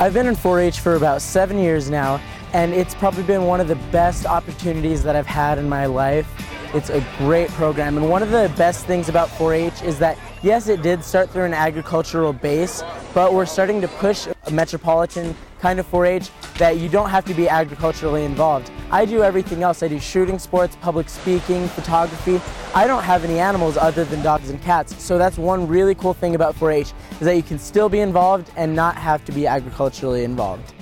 I've 0.00 0.14
been 0.14 0.28
in 0.28 0.36
4-H 0.36 0.78
for 0.78 0.94
about 0.94 1.20
seven 1.20 1.58
years 1.58 1.90
now, 1.90 2.20
and 2.52 2.72
it's 2.72 2.94
probably 2.94 3.24
been 3.24 3.46
one 3.46 3.60
of 3.60 3.66
the 3.66 3.74
best 3.90 4.26
opportunities 4.26 5.02
that 5.02 5.16
I've 5.16 5.26
had 5.26 5.58
in 5.58 5.68
my 5.68 5.86
life. 5.86 6.28
It's 6.72 6.88
a 6.88 7.04
great 7.18 7.50
program, 7.50 7.96
and 7.96 8.08
one 8.08 8.22
of 8.22 8.30
the 8.30 8.52
best 8.56 8.86
things 8.86 9.08
about 9.08 9.28
4-H 9.30 9.82
is 9.82 9.98
that, 9.98 10.16
yes, 10.40 10.68
it 10.68 10.82
did 10.82 11.02
start 11.02 11.30
through 11.30 11.46
an 11.46 11.54
agricultural 11.54 12.32
base, 12.32 12.84
but 13.12 13.34
we're 13.34 13.44
starting 13.44 13.80
to 13.80 13.88
push 13.88 14.28
a 14.46 14.50
metropolitan 14.52 15.34
kind 15.58 15.80
of 15.80 15.90
4-H 15.90 16.30
that 16.58 16.76
you 16.76 16.88
don't 16.88 17.10
have 17.10 17.24
to 17.24 17.34
be 17.34 17.48
agriculturally 17.48 18.24
involved. 18.24 18.70
I 18.90 19.04
do 19.04 19.22
everything 19.22 19.62
else. 19.62 19.82
I 19.82 19.88
do 19.88 19.98
shooting 19.98 20.38
sports, 20.38 20.76
public 20.80 21.10
speaking, 21.10 21.68
photography. 21.68 22.40
I 22.74 22.86
don't 22.86 23.02
have 23.02 23.22
any 23.22 23.38
animals 23.38 23.76
other 23.76 24.04
than 24.04 24.22
dogs 24.22 24.48
and 24.48 24.62
cats. 24.62 25.02
So 25.02 25.18
that's 25.18 25.36
one 25.36 25.68
really 25.68 25.94
cool 25.94 26.14
thing 26.14 26.34
about 26.34 26.54
4-H 26.54 26.94
is 27.12 27.18
that 27.20 27.36
you 27.36 27.42
can 27.42 27.58
still 27.58 27.90
be 27.90 28.00
involved 28.00 28.50
and 28.56 28.74
not 28.74 28.96
have 28.96 29.24
to 29.26 29.32
be 29.32 29.46
agriculturally 29.46 30.24
involved. 30.24 30.72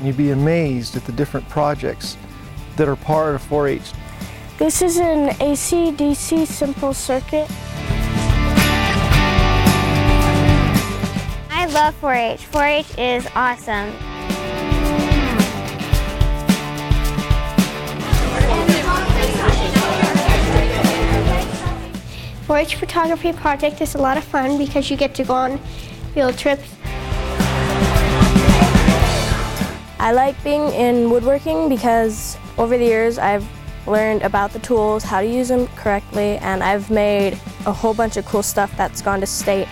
You'd 0.00 0.16
be 0.16 0.30
amazed 0.30 0.96
at 0.96 1.04
the 1.04 1.12
different 1.12 1.48
projects 1.48 2.16
that 2.76 2.86
are 2.86 2.96
part 2.96 3.34
of 3.34 3.42
4-H. 3.42 3.92
This 4.58 4.80
is 4.80 4.98
an 4.98 5.30
AC-DC 5.40 6.46
simple 6.46 6.94
circuit. 6.94 7.50
I 11.68 11.70
love 11.70 12.00
4-H. 12.00 12.50
4-H 12.50 12.98
is 12.98 13.28
awesome. 13.34 13.92
Four-H 22.46 22.76
photography 22.76 23.34
project 23.34 23.82
is 23.82 23.94
a 23.94 23.98
lot 23.98 24.16
of 24.16 24.24
fun 24.24 24.56
because 24.56 24.90
you 24.90 24.96
get 24.96 25.14
to 25.16 25.24
go 25.24 25.34
on 25.34 25.58
field 26.14 26.38
trips. 26.38 26.74
I 29.98 30.12
like 30.14 30.42
being 30.42 30.72
in 30.72 31.10
woodworking 31.10 31.68
because 31.68 32.38
over 32.56 32.78
the 32.78 32.84
years 32.84 33.18
I've 33.18 33.46
learned 33.86 34.22
about 34.22 34.54
the 34.54 34.58
tools, 34.60 35.04
how 35.04 35.20
to 35.20 35.26
use 35.26 35.48
them 35.48 35.66
correctly, 35.76 36.38
and 36.38 36.64
I've 36.64 36.90
made 36.90 37.34
a 37.66 37.72
whole 37.74 37.92
bunch 37.92 38.16
of 38.16 38.24
cool 38.24 38.42
stuff 38.42 38.74
that's 38.78 39.02
gone 39.02 39.20
to 39.20 39.26
state. 39.26 39.68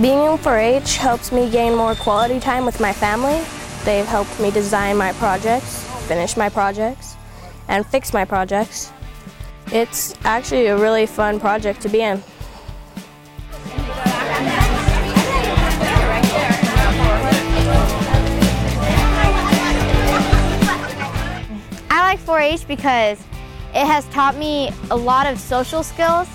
Being 0.00 0.20
in 0.20 0.38
4-H 0.38 0.96
helps 0.96 1.30
me 1.30 1.50
gain 1.50 1.74
more 1.74 1.94
quality 1.94 2.40
time 2.40 2.64
with 2.64 2.80
my 2.80 2.94
family. 2.94 3.42
They've 3.84 4.06
helped 4.06 4.40
me 4.40 4.50
design 4.50 4.96
my 4.96 5.12
projects, 5.12 5.84
finish 6.08 6.34
my 6.34 6.48
projects, 6.48 7.14
and 7.68 7.84
fix 7.86 8.14
my 8.14 8.24
projects. 8.24 8.90
It's 9.66 10.14
actually 10.24 10.66
a 10.66 10.78
really 10.78 11.04
fun 11.04 11.38
project 11.38 11.82
to 11.82 11.90
be 11.90 12.00
in. 12.00 12.22
I 21.90 22.00
like 22.00 22.18
4-H 22.20 22.66
because 22.66 23.20
it 23.74 23.86
has 23.86 24.06
taught 24.08 24.36
me 24.36 24.70
a 24.90 24.96
lot 24.96 25.26
of 25.26 25.38
social 25.38 25.82
skills. 25.82 26.28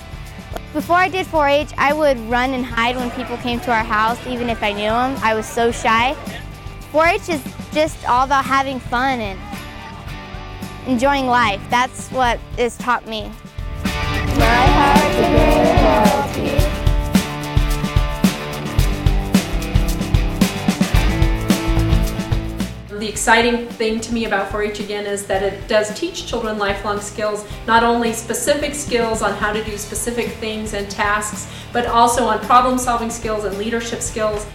Before 0.78 0.98
I 0.98 1.10
did 1.10 1.26
4-H, 1.26 1.74
I 1.76 1.92
would 1.92 2.20
run 2.30 2.54
and 2.54 2.64
hide 2.64 2.98
when 2.98 3.10
people 3.10 3.36
came 3.38 3.60
to 3.62 3.72
our 3.72 3.84
house, 3.84 4.20
even 4.28 4.48
if 4.48 4.62
I 4.62 4.74
knew 4.74 4.92
them. 4.92 5.18
I 5.24 5.34
was 5.34 5.48
so 5.48 5.72
shy. 5.72 6.16
4-H 6.92 7.30
is 7.30 7.44
just 7.72 8.08
all 8.08 8.26
about 8.26 8.46
having 8.46 8.80
fun 8.80 9.20
and 9.20 9.40
enjoying 10.88 11.26
life. 11.26 11.60
That's 11.72 12.10
what 12.10 12.40
it's 12.60 12.78
taught 12.78 13.08
me. 13.08 13.32
The 14.36 16.67
exciting 23.18 23.68
thing 23.70 24.00
to 24.00 24.14
me 24.14 24.26
about 24.26 24.48
4-H 24.52 24.80
again 24.80 25.08
is 25.08 25.26
that 25.26 25.42
it 25.42 25.68
does 25.68 25.92
teach 26.00 26.28
children 26.28 26.60
lifelong 26.60 27.02
skills, 27.02 27.48
not 27.66 27.82
only 27.84 28.14
specific 28.14 28.76
skills 28.76 29.24
on 29.24 29.34
how 29.34 29.52
to 29.52 29.64
do 29.64 29.76
specific 29.76 30.28
things 30.34 30.76
and 30.76 30.88
tasks, 30.88 31.52
but 31.74 31.88
also 31.88 32.26
on 32.26 32.40
problem 32.42 32.78
solving 32.78 33.10
skills 33.10 33.44
and 33.44 33.58
leadership 33.58 34.02
skills. 34.04 34.46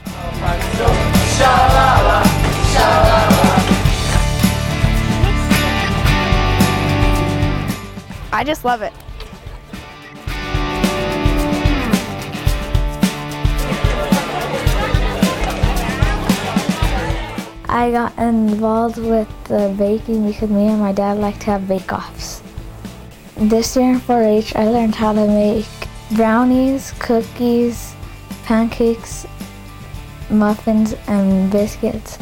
I 8.33 8.45
just 8.47 8.65
love 8.65 8.83
it. 8.83 8.93
I 17.75 17.91
got 17.91 18.19
involved 18.19 18.99
with 18.99 19.27
the 19.45 19.75
baking 19.79 20.27
because 20.27 20.51
me 20.51 20.67
and 20.69 20.79
my 20.79 20.93
dad 20.93 21.17
like 21.17 21.39
to 21.39 21.47
have 21.47 21.67
bake-offs. 21.67 22.43
This 23.35 23.75
year 23.75 23.93
in 23.93 23.99
4-H, 23.99 24.55
I 24.57 24.69
learned 24.69 24.95
how 24.95 25.15
to 25.15 25.27
make 25.27 25.65
brownies, 26.11 26.93
cookies, 26.99 27.95
pancakes, 28.45 29.27
muffins, 30.29 30.93
and 31.07 31.51
biscuits. 31.51 32.19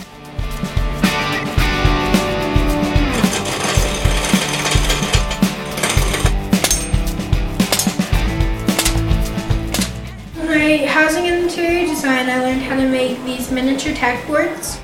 My 10.37 10.87
housing 10.87 11.27
and 11.27 11.43
interior 11.43 11.89
design, 11.89 12.31
I 12.31 12.41
learned 12.41 12.63
how 12.63 12.77
to 12.77 12.89
make 12.89 13.21
these 13.25 13.51
miniature 13.51 13.93
tack 13.95 14.25
boards. 14.29 14.81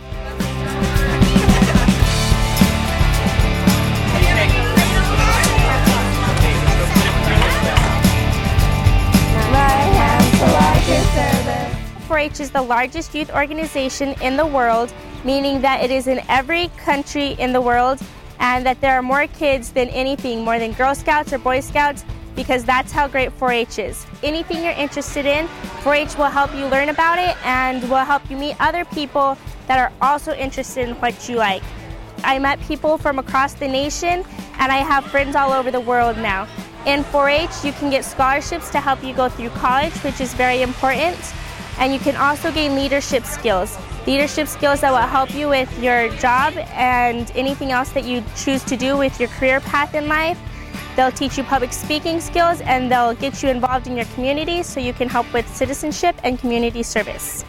Four 12.17 12.23
H 12.23 12.41
is 12.41 12.51
the 12.51 12.63
largest 12.63 13.15
youth 13.15 13.31
organization 13.31 14.15
in 14.23 14.39
the 14.39 14.47
world, 14.47 14.91
meaning 15.23 15.61
that 15.61 15.85
it 15.85 15.91
is 15.91 16.07
in 16.07 16.23
every 16.31 16.69
country 16.79 17.33
in 17.33 17.53
the 17.53 17.61
world 17.61 18.01
and 18.41 18.65
that 18.65 18.81
there 18.81 18.95
are 18.95 19.03
more 19.03 19.27
kids 19.27 19.71
than 19.71 19.91
anything, 19.91 20.43
more 20.43 20.59
than 20.59 20.73
Girl 20.73 20.95
Scouts 20.95 21.35
or 21.35 21.39
Boy 21.39 21.61
Scouts, 21.61 22.07
because 22.35 22.65
that's 22.65 22.91
how 22.91 23.07
great 23.07 23.39
4-H 23.39 23.79
is. 23.79 24.07
Anything 24.23 24.65
you're 24.65 24.73
interested 24.73 25.27
in, 25.27 25.47
4-H 25.85 26.17
will 26.17 26.31
help 26.31 26.55
you 26.55 26.65
learn 26.69 26.89
about 26.89 27.19
it 27.19 27.37
and 27.45 27.83
will 27.91 27.99
help 27.99 28.31
you 28.31 28.39
meet 28.39 28.57
other 28.61 28.87
people 28.87 29.37
that 29.67 29.79
are 29.79 29.93
also 30.01 30.33
interested 30.33 30.89
in 30.89 30.95
what 30.95 31.29
you 31.29 31.37
like. 31.37 31.63
I 32.25 32.39
met 32.39 32.59
people 32.61 32.97
from 32.97 33.19
across 33.19 33.53
the 33.53 33.69
nation 33.69 34.25
and 34.59 34.73
I 34.73 34.79
have 34.79 35.05
friends 35.05 35.37
all 35.37 35.53
over 35.53 35.71
the 35.71 35.81
world 35.81 36.17
now. 36.17 36.49
In 36.87 37.05
4-H, 37.05 37.63
you 37.63 37.73
can 37.73 37.91
get 37.91 38.07
scholarships 38.07 38.71
to 38.71 38.81
help 38.81 39.05
you 39.05 39.13
go 39.13 39.29
through 39.29 39.51
college, 39.51 39.93
which 39.97 40.23
is 40.23 40.33
very 40.33 40.63
important. 40.63 41.19
And 41.79 41.93
you 41.93 41.99
can 41.99 42.17
also 42.17 42.51
gain 42.51 42.75
leadership 42.75 43.25
skills. 43.25 43.79
Leadership 44.07 44.49
skills 44.49 44.81
that 44.81 44.91
will 44.91 44.99
help 44.99 45.35
you 45.35 45.49
with 45.49 45.71
your 45.83 46.09
job 46.17 46.55
and 46.73 47.31
anything 47.35 47.73
else 47.73 47.91
that 47.91 48.05
you 48.05 48.23
choose 48.37 48.63
to 48.65 48.77
do 48.77 48.97
with 48.97 49.19
your 49.21 49.29
career 49.31 49.61
path 49.61 49.95
in 49.95 50.09
life. 50.09 50.39
They'll 50.97 51.13
teach 51.13 51.37
you 51.37 51.45
public 51.45 51.73
speaking 51.73 52.21
skills 52.21 52.63
and 52.63 52.91
they'll 52.91 53.15
get 53.15 53.43
you 53.43 53.51
involved 53.51 53.87
in 53.87 53.97
your 53.97 54.07
community 54.15 54.63
so 54.63 54.81
you 54.81 54.95
can 54.95 55.09
help 55.09 55.31
with 55.35 55.47
citizenship 55.55 56.17
and 56.25 56.39
community 56.39 56.83
service. 56.83 57.45